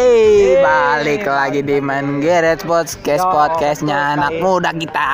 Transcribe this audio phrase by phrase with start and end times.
[0.00, 5.12] Hey, balik lagi di Main Garage Podcast podcastnya anak muda kita.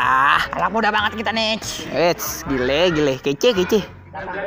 [0.54, 1.59] Anak muda banget kita nih.
[1.90, 3.83] Eits, gile gile, kece kece.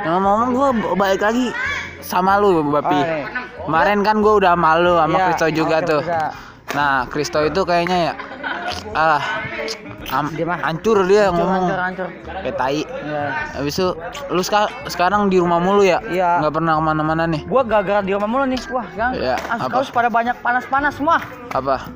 [0.07, 1.52] Ngomong-ngomong gue balik lagi
[2.00, 2.88] sama lu Bapi.
[2.88, 3.28] Oh, nih.
[3.68, 6.07] Kemarin kan gue udah malu sama Kristo juga tuh.
[6.07, 6.32] bisa.
[6.71, 8.14] Nah, Kristo itu kayaknya ya
[8.91, 9.21] ah
[10.09, 12.07] am- Dia mah hancur dia Hancur, ngomong hancur, hancur.
[12.39, 12.81] kayak tai.
[12.81, 13.23] Iya.
[13.54, 13.88] Habis itu
[14.29, 15.99] lu ska- sekarang di rumah mulu ya?
[16.04, 16.41] Iya.
[16.41, 17.41] Nggak pernah ke mana-mana nih.
[17.46, 18.60] Gua gagal di rumah mulu nih.
[18.69, 19.68] Wah, Iya, apa?
[19.69, 21.21] kaos pada banyak panas-panas semua.
[21.50, 21.89] Apa?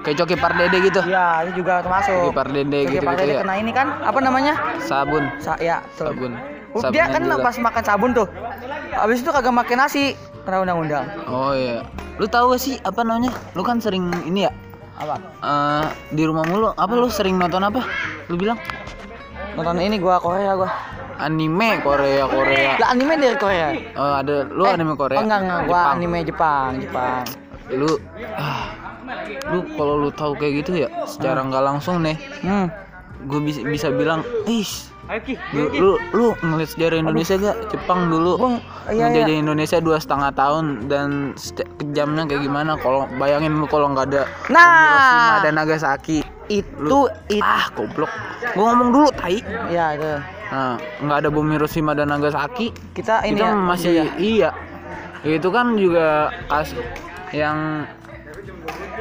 [0.00, 1.00] Kayak Coki Pardede gitu.
[1.02, 2.12] Iya, itu juga termasuk.
[2.12, 3.40] Coki Pardede Coki gitu-gitu Pardede ya.
[3.40, 4.54] kena ini kan apa namanya?
[4.78, 5.24] Sabun.
[5.38, 6.12] Sa ya, tuh.
[6.12, 6.36] Sabun.
[6.74, 7.40] Sabunnya Dia kan juga.
[7.40, 8.26] pas makan sabun tuh.
[8.92, 10.12] Habis itu kagak makan nasi.
[10.44, 11.08] Kena undang-undang.
[11.24, 11.80] Oh iya.
[12.14, 13.32] Lu tahu gak sih apa namanya?
[13.54, 14.52] Lu kan sering ini ya
[14.94, 15.16] Apa?
[15.20, 16.70] eh, di rumah mulu.
[16.70, 17.82] Apa lu sering nonton apa?
[18.26, 18.58] Lu bilang
[19.54, 20.70] Nonton ini gua Korea gua.
[21.16, 22.74] anime Korea Korea.
[22.76, 23.70] Lah anime dari Korea.
[23.94, 25.14] Oh ada lu Eh, anime Korea?
[25.14, 25.60] Oh, enggak, enggak.
[25.60, 25.94] Gua Jepang.
[25.94, 27.22] anime Jepang, Jepang.
[27.70, 27.90] Lu
[28.34, 28.64] ah,
[29.48, 32.66] lu kalau lu tahu kayak gitu ya secara nggak langsung nih Hmm.
[33.22, 34.66] gue bisa bisa bilang ih
[35.52, 38.32] lu, lu lu ngeliat sejarah Indonesia gak Jepang dulu
[38.88, 39.04] iya, iya.
[39.06, 41.08] ngejajah Indonesia dua setengah tahun dan
[41.78, 44.64] kejamnya kayak gimana kalau bayangin lu kalau nggak ada Nah.
[44.64, 48.12] Hiroshima dan Nagasaki Itu itu ah goblok
[48.52, 50.12] gua ngomong dulu tai ya itu.
[50.46, 54.04] nah nggak ada bom Hiroshima dan Nagasaki Kita ini itu ya, masih ya.
[54.16, 54.50] iya
[55.22, 56.76] itu kan juga kas
[57.30, 57.88] yang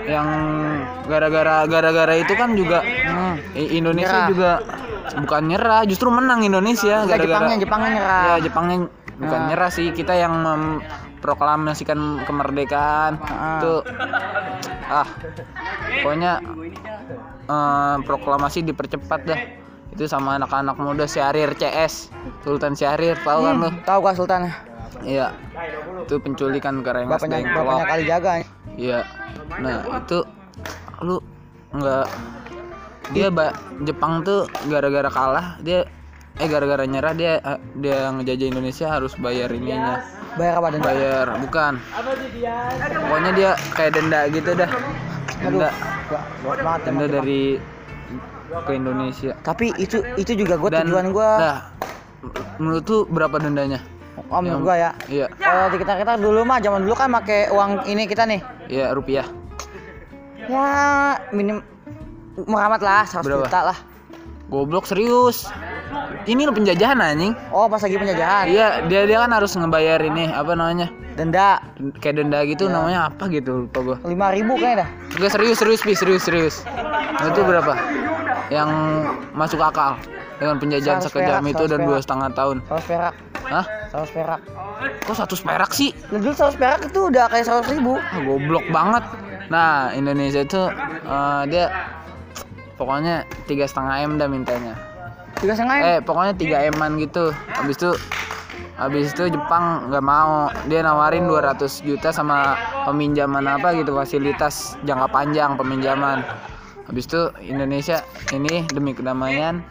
[0.03, 0.27] yang
[1.05, 3.35] gara-gara gara-gara itu kan juga Hmm.
[3.55, 4.29] Indonesia Nyerah.
[4.29, 4.51] juga
[5.15, 8.23] bukan nyerah justru menang Indonesia Enggak, gara-gara Jepangnya Jepangnya nyerah.
[8.23, 8.77] ya Jepangnya
[9.13, 9.47] bukan Nah.
[9.47, 13.57] nyerah sih kita yang memproklamasikan kemerdekaan Ah.
[13.57, 13.73] itu
[14.85, 15.07] ah
[15.99, 16.41] pokoknya
[17.45, 19.39] eh, proklamasi dipercepat dah
[19.89, 22.09] itu sama anak-anak muda Syahrir CS
[22.41, 24.49] Sultan Syahrir tahu kan lu Hmm, tahu gua Sultan.
[25.03, 25.29] iya
[25.99, 28.31] itu penculikan ke Rengas Bapaknya bapaknya kali jaga.
[28.73, 28.99] iya
[29.53, 30.19] nah itu
[30.99, 31.21] lu
[31.71, 32.05] nggak
[33.11, 35.83] dia ba- Jepang tuh gara-gara kalah dia
[36.39, 40.01] eh gara-gara nyerah dia eh, dia ngejajah Indonesia harus bayar ininya.
[40.33, 40.85] Bayar apa denda?
[40.87, 41.73] bayar bukan.
[43.05, 44.69] Pokoknya dia kayak denda gitu dah.
[45.43, 45.69] Denda.
[46.41, 47.61] Banget denda dari
[48.53, 49.31] ke Indonesia.
[49.45, 51.31] Tapi itu itu juga dan tujuan gua.
[51.37, 51.57] dah
[52.57, 53.83] menurut tuh berapa dendanya?
[54.31, 54.91] Oh, menurut gua ya.
[55.11, 55.27] iya.
[55.37, 58.41] Kalau di kita kita dulu mah zaman dulu kan pakai uang ini kita nih.
[58.71, 59.27] iya rupiah.
[60.49, 60.69] Ya
[61.29, 61.61] minim
[62.39, 63.45] muramat lah 100 Berapa?
[63.45, 63.77] juta lah.
[64.45, 65.49] goblok serius
[66.25, 68.45] ini lo penjajahan anjing Oh pas lagi penjajahan.
[68.47, 70.89] Iya, dia dia kan harus ngebayar ini apa namanya?
[71.13, 71.61] Denda
[71.99, 72.73] Kayak denda gitu Iya.
[72.73, 73.97] namanya apa gitu lupa gua.
[74.03, 74.89] lima ribu kayaknya dah.
[75.11, 76.55] Enggak serius serius pi serius serius.
[77.19, 77.73] Itu berapa?
[78.49, 78.69] Yang
[79.31, 79.97] masuk akal
[80.37, 82.57] dengan penjajahan Seratus sekejam perak, itu seratus dan dua setengah tahun.
[82.63, 83.13] Seratus perak,
[83.45, 83.65] Hah?
[83.87, 84.39] seratus perak.
[85.03, 85.89] Kok satu perak sih?
[86.09, 87.93] Dulu seratus perak itu udah kayak seratus ribu.
[87.95, 89.03] Ah, goblok banget.
[89.47, 90.61] Nah Indonesia itu
[91.03, 91.65] eh, dia
[92.83, 94.75] pokoknya tiga setengah m dah mintanya.
[95.39, 97.31] Tiga setengah Eh pokoknya tiga eman gitu.
[97.31, 97.91] Habis itu
[98.73, 102.57] Habis itu Jepang nggak mau dia nawarin 200 juta sama
[102.89, 106.25] peminjaman apa gitu fasilitas jangka panjang peminjaman.
[106.89, 108.01] Habis itu Indonesia
[108.33, 109.61] ini demi kedamaian.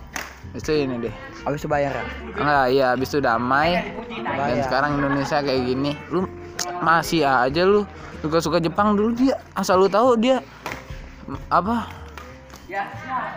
[0.55, 1.15] Habis itu ini deh.
[1.43, 2.05] Habis itu bayar ya.
[2.39, 3.83] Enggak, iya habis itu damai.
[4.39, 5.93] Dan sekarang Indonesia kayak gini.
[6.09, 6.25] Lu
[6.79, 7.83] masih aja lu
[8.23, 10.39] suka-suka Jepang dulu dia asal lu tahu dia
[11.27, 11.91] m- apa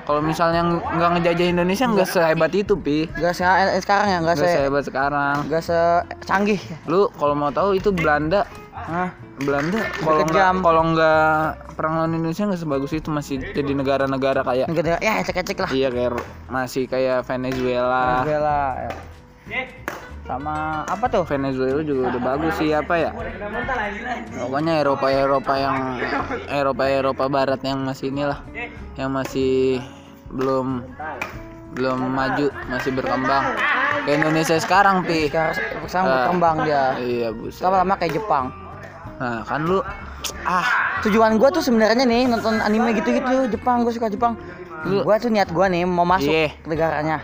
[0.04, 4.18] kalau misalnya ng- nggak ngejajah Indonesia nggak sehebat itu pi Gak se eh, sekarang ya,
[4.18, 5.80] gak nggak se sehebat sekarang gak se
[6.24, 6.62] canggih.
[6.86, 9.10] lu kalau mau tahu itu Belanda Hah?
[9.38, 11.34] Belanda kalau nggak kalau nggak
[11.74, 15.70] perang lawan Indonesia nggak sebagus itu masih jadi negara-negara kayak Negara ya ecek-ecek lah.
[15.72, 16.12] iya kayak
[16.48, 18.60] masih kayak Venezuela Venezuela.
[19.46, 19.64] ya.
[20.26, 21.22] Sama apa tuh?
[21.22, 23.12] Venezuela juga udah bagus sih apa ya
[24.36, 25.78] pokoknya Eropa Eropa yang
[26.48, 28.42] Eropa Eropa Barat yang masih inilah
[28.96, 29.80] yang masih
[30.28, 30.84] belum
[31.72, 33.44] belum maju masih berkembang
[34.02, 36.14] kayak Indonesia sekarang pi Sekarang sekarang Ah.
[36.18, 36.84] berkembang dia.
[36.98, 38.46] iya buset Lama-lama kayak Jepang.
[39.16, 39.80] nah kan lu
[40.44, 40.68] ah
[41.02, 44.34] Tujuan gua tuh sebenarnya nih nonton anime gitu-gitu Jepang, gua suka Jepang.
[44.84, 46.50] Lu- Gua tuh niat gua nih mau masuk Iya.
[46.56, 47.18] ke negaranya.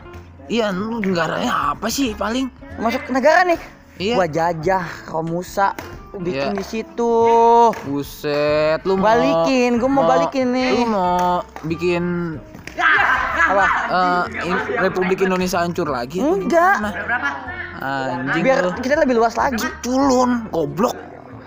[0.45, 3.59] iya lu negaranya apa sih paling Masuk ke negara nih.
[3.97, 4.15] Iya.
[4.15, 5.73] Gua jajah Romusa
[6.13, 6.57] bikin Iya.
[6.57, 7.13] di situ.
[7.81, 10.71] buset lu mau Balikin, gua mau balikin nih.
[10.75, 12.03] lu mau bikin
[13.41, 13.65] Apa?
[13.89, 16.75] eh, in- Republik Indonesia hancur lagi Enggak.
[16.77, 17.31] gimana?
[17.81, 19.65] anjing Biar lu kita lebih luas lagi.
[19.81, 20.95] culun goblok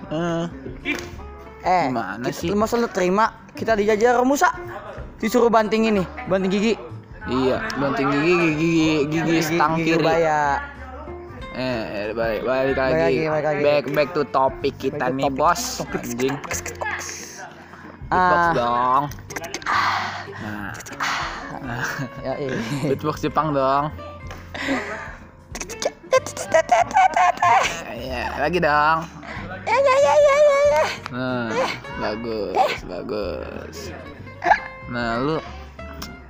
[0.06, 0.46] Eh,
[1.64, 2.52] Eh, Gimana kita, sih?
[2.52, 4.52] masa lu terima kita dijajah Romusa?
[5.16, 6.76] Disuruh banting ini, banting gigi.
[7.24, 10.60] iya banting gigi gigi gigi, gigi stang gigi kiri Ubaya.
[11.54, 12.74] Eh, balik, balik lagi.
[12.74, 13.62] Balik lagi, balik lagi.
[13.62, 15.38] Back back to topik kita Back nih, topik.
[15.38, 15.62] Bos.
[15.78, 16.02] Topik.
[16.02, 16.34] Anjing.
[18.10, 19.04] Beatbox Ah, dong.
[20.42, 20.70] Nah.
[21.62, 21.86] Nah.
[22.26, 22.58] ya iya.
[22.90, 23.94] Beatbox Jepang dong.
[27.94, 28.98] Iya, lagi dong.
[29.64, 30.84] Ya ya ya ya ya ya.
[31.14, 31.46] Nah,
[32.02, 33.76] bagus, bagus.
[34.90, 35.36] Nah, lu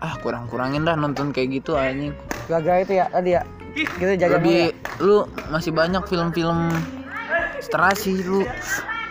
[0.05, 2.13] ah kurang-kurangin dah nonton kayak gitu anjing.
[2.49, 3.43] Gagal itu ya tadi ya.
[3.75, 4.71] Gitu jaga Lebih
[5.03, 6.71] lu masih banyak film-film
[7.59, 8.47] strasi lu.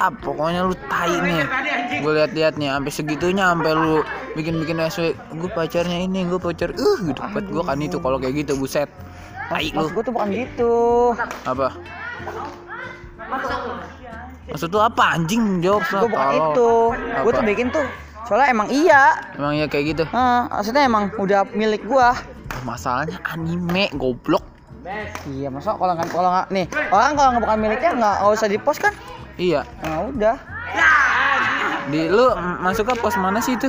[0.02, 1.44] Ah, pokoknya lu tai nih.
[2.04, 4.04] Gue lihat-lihat nih sampai segitunya sampai lu
[4.36, 5.16] bikin-bikin SW.
[5.38, 6.76] Gue pacarnya ini, gue pacar.
[6.76, 8.90] Uh, gitu banget gue kan itu kalau kayak gitu buset.
[9.48, 9.88] Tai lu.
[9.92, 10.74] Gue tuh bukan gitu.
[11.48, 11.76] Apa?
[14.52, 15.64] Maksud lu apa anjing?
[15.64, 16.72] Jawab Gue bukan itu.
[16.94, 17.38] Gue Apa?
[17.40, 17.88] tuh bikin tuh.
[18.24, 19.04] Soalnya emang iya.
[19.36, 20.04] Emang ya kayak gitu.
[20.12, 22.16] Hah, maksudnya emang udah milik gua.
[22.64, 24.44] Masalahnya anime goblok.
[25.26, 28.48] Iya, masa kalau nggak kalau nggak nih orang kalau nggak bukan miliknya nggak nggak usah
[28.48, 28.92] di post kan?
[29.36, 29.64] Iya.
[29.80, 30.36] Nah udah.
[31.88, 32.26] Di lu
[32.60, 33.68] masuk ke pos mana sih itu?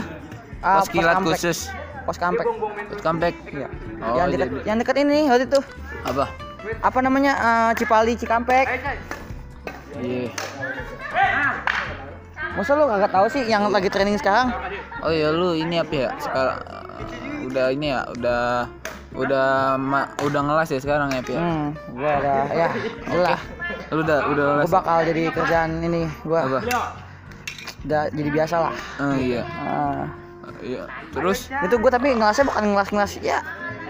[0.58, 1.38] Ah, Pos kilat comeback.
[1.38, 1.58] khusus.
[2.02, 2.46] Pos comeback.
[2.88, 3.34] Pos comeback.
[3.46, 3.68] Iya.
[4.00, 5.60] Oh, yang dekat jadi- yang dekat ini waktu itu
[6.02, 6.24] Apa?
[6.80, 8.66] apa namanya eh, Cipali Cikampek.
[9.96, 10.30] Iya.
[12.54, 14.54] Masa lu kagak tahu sih yang lagi training sekarang?
[15.02, 16.10] Oh iya lu ini apa ya?
[16.16, 16.86] Sekarang uh,
[17.44, 18.42] udah ini ya, udah
[19.14, 21.32] udah ma- udah ngelas ya sekarang ya, Pi?
[21.32, 21.38] ya?
[21.38, 22.68] Hmm, gua ada ya,
[23.06, 23.40] jelas.
[23.88, 24.72] Lu udah udah Gua ngelas.
[24.72, 26.58] bakal jadi kerjaan ini gua Apa?
[27.84, 28.74] udah jadi biasa lah.
[28.98, 29.42] Oh iya.
[29.44, 30.04] Ah,
[30.56, 30.88] Iya.
[31.10, 33.38] Terus itu gua tapi ngelasnya bukan ngelas-ngelas ya.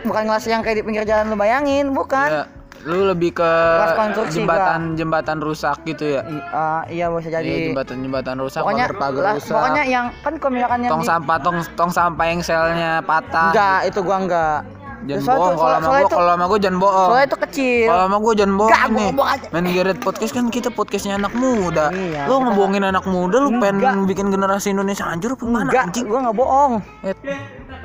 [0.02, 2.28] Bukan ngelas yang kayak di pinggir jalan lu bayangin, bukan.
[2.28, 2.44] ya
[2.84, 6.22] lu lebih ke Kelas konstruksi jembatan jembatan rusak gitu ya.
[6.22, 7.52] I- ah, iya bisa Iya, jadi.
[7.70, 9.50] jembatan-jembatan rusak, pokoknya lah, rusak.
[9.50, 13.50] pokoknya yang kan kalau misalkan yang tong di- sampah tong tong sampah yang selnya patah.
[13.50, 14.58] enggak itu gua enggak
[15.04, 17.08] Jangan Soalnya bohong kalau sama gua kalau sama gua jangan bohong.
[17.10, 19.48] soalnya itu kecil Kalau sama gua jangan bohong Enggak, gua nih.
[19.52, 21.86] Main Geret Podcast kan kita podcastnya anak muda.
[21.90, 23.94] Iya, lu ngebohongin anak muda lu pengen Enggak.
[24.06, 26.72] bikin generasi Indonesia hancur apa gimana enggak gua enggak bohong
[27.02, 27.12] Eh,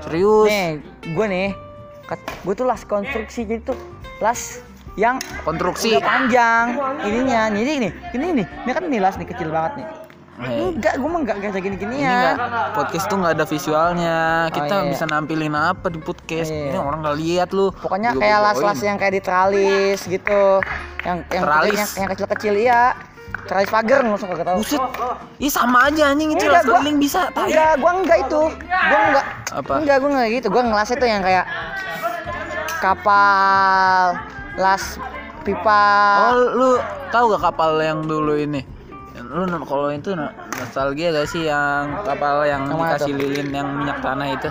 [0.01, 0.47] serius.
[0.47, 0.67] nih
[1.11, 1.47] gua nih
[2.41, 3.75] gua tuh las konstruksi jadi tuh
[4.17, 4.63] las
[4.99, 5.95] yang Konstruksi.
[5.97, 9.87] panjang ininya jadi nih ini nih ini kan nih las nih kecil banget nih
[10.39, 14.19] Eh, enggak gua mah enggak kayak ini gini-ginian enggak podcast tuh nggak ada visualnya.
[14.47, 14.91] Kita Oh, iya.
[14.95, 16.47] bisa nampilin apa di podcast.
[16.47, 16.71] Iya.
[16.71, 17.75] Ini orang nggak lihat lu.
[17.75, 20.63] pokoknya kayak las-las yang kayak di teralis gitu
[21.03, 21.75] yang yang Teralis?
[21.75, 22.95] yang, yang kecil-kecil iya
[23.45, 24.79] teralis pagar langsung kagak tahu Buset.
[25.39, 27.21] Ih sama aja anjing itu Enggak, las keliling bisa.
[27.29, 27.43] Tai.
[27.43, 28.41] Enggak, gua enggak itu.
[28.63, 29.25] Gua enggak.
[29.51, 29.73] Apa?
[29.75, 30.47] Enggak, gua enggak gitu.
[30.47, 31.45] Gua ngelasnya tuh yang kayak
[32.79, 34.15] kapal,
[34.59, 34.99] las
[35.47, 35.83] pipa.
[36.35, 36.69] Oh, lu
[37.09, 38.61] tahu gak kapal yang dulu ini?
[39.19, 40.11] Lu kalau itu
[40.59, 44.49] nostalgia gak sih yang kapal yang, mana dikasih lilin yang minyak tanah itu?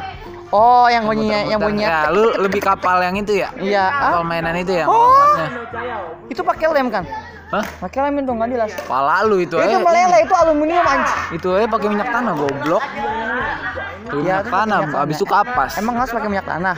[0.49, 2.09] Oh, yang bunyinya yang bunyinya.
[2.09, 3.53] Ya, lu lebih kapal yang itu ya?
[3.61, 3.93] Iya.
[3.93, 4.89] Kapal mainan itu ya?
[4.89, 5.37] Oh.
[6.33, 7.05] itu pakai lem kan?
[7.49, 7.65] Hah?
[7.81, 8.71] Pakai lem itu enggak jelas.
[8.85, 9.81] Pala lu itu Itu eh.
[9.81, 11.21] meleleh itu aluminium anjing.
[11.33, 12.85] Itu aja pakai minyak tanah goblok.
[12.85, 15.17] Iya, minyak itu tanah, minyak habis tanah.
[15.17, 15.71] itu kapas.
[15.77, 16.77] Emang ngelas pakai minyak tanah,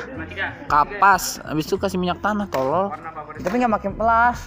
[0.66, 2.94] kapas, habis itu kasih minyak tanah tolol.
[3.40, 4.38] tapi nggak pakai pelas.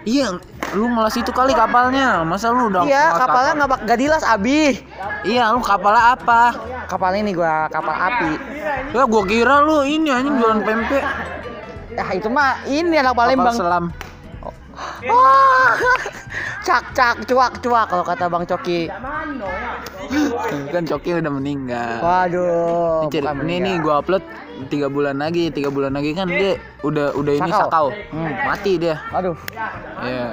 [0.00, 0.40] Iya,
[0.72, 2.24] lu ngelas itu kali kapalnya.
[2.24, 3.66] Masa lu udah Iya, kapalnya kapal?
[3.68, 4.62] nggak nggak dilas abi.
[5.22, 6.42] Iya, lu kapalnya apa?
[6.88, 8.32] Kapal ini gua kapal api.
[8.90, 11.04] Ya gua kira lu ini anjing jualan pempek.
[11.92, 13.52] Ya itu mah ini anak Palembang.
[13.52, 13.84] Kapal selam.
[15.02, 15.72] Wah,
[16.66, 18.90] cak cak cuak cuak kalau kata Bang Coki.
[20.68, 21.98] kan Coki udah meninggal.
[22.00, 23.06] Waduh.
[23.06, 23.64] Ini, bukan ini, meninggal.
[23.64, 24.24] nih gua upload
[24.66, 27.62] tiga bulan lagi, tiga bulan lagi kan dia udah udah ini Sakau.
[27.62, 28.32] sakau, Hmm.
[28.44, 28.96] mati dia.
[29.10, 29.36] Aduh.
[30.02, 30.26] Ya.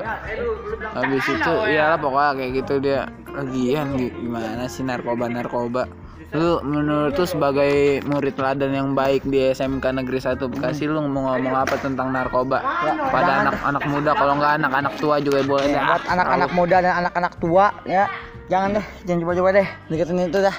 [0.90, 3.02] Habis itu iyalah pokoknya kayak gitu dia.
[3.30, 5.86] Lagian gi- gimana sih narkoba narkoba?
[6.28, 7.72] Lu menurut lu sebagai
[8.04, 12.60] murid teladan yang baik di SMK Negeri 1 Bekasi lu mau ngomong apa tentang narkoba?
[13.08, 17.34] Pada anak-anak muda kalau nggak anak-anak tua juga boleh Ya, buat anak-anak muda dan anak-anak
[17.38, 18.12] tua ya.
[18.48, 19.68] Jangan deh, jangan coba-coba deh.
[19.88, 20.56] Deketin itu dah.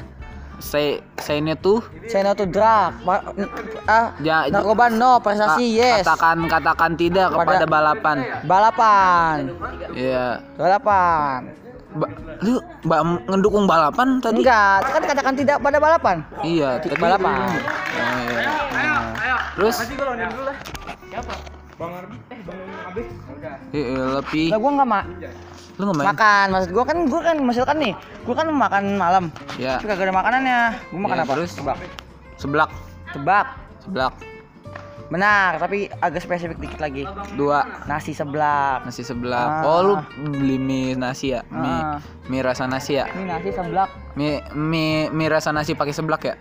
[0.59, 2.91] Say saynya tuh Say no to drug.
[3.87, 6.03] Ah, Ja- narkoba no, prestasi ka- yes.
[6.03, 8.17] katakan katakan tidak kepada Pada- balapan.
[8.43, 9.37] Balapan.
[9.93, 10.41] Iya.
[10.57, 11.68] Balapan.
[11.99, 12.55] Ba- lu
[12.87, 14.41] mbak ngedukung balapan tadi?
[14.41, 16.17] Enggak, kan katakan tidak pada balapan.
[16.41, 17.35] Iya, tadi Balapan.
[17.35, 18.43] Oh, iya.
[18.71, 19.03] Nah.
[19.59, 19.77] Terus?
[23.71, 24.47] Iya, lebih.
[24.51, 25.05] Lah gua enggak mak
[25.79, 26.07] Lu nggak main?
[26.11, 26.47] makan.
[26.51, 27.93] Maksud gua kan gua kan misalkan nih,
[28.27, 29.25] gua kan makan malam.
[29.63, 29.79] Ya.
[29.79, 30.59] Tapi kagak ada makanannya.
[30.91, 31.33] Gua makan Ya, apa?
[31.39, 31.51] terus?
[31.55, 31.79] Tebak.
[32.35, 32.71] Seblak,
[33.15, 33.47] Tebak.
[33.83, 34.15] seblak.
[35.09, 37.09] Benar, tapi agak spesifik dikit lagi.
[37.33, 38.85] Dua Nasi seblak.
[38.85, 39.65] nasi seblak.
[39.65, 39.65] Ah.
[39.65, 39.95] Oh, lu
[40.31, 41.41] beli mie nasi ya?
[41.49, 41.97] Mie, Ah.
[42.29, 43.09] mie rasa nasi ya?
[43.09, 43.89] Ini nasi seblak.
[44.15, 46.35] Mie, mie, mie rasa nasi pakai seblak ya?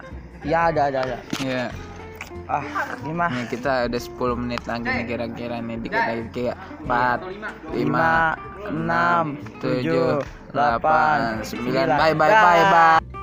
[0.44, 1.18] Ya ada ada ada.
[1.40, 1.72] Iya.
[2.48, 2.64] ah
[3.04, 6.56] lima Nih kita udah 10 menit lagi nih kira-kira nih dikit lagi kayak
[6.88, 7.20] 4
[7.76, 9.24] lima 5 enam
[9.60, 13.17] 7 tujuh 8 delapan 9 bye bye bye bye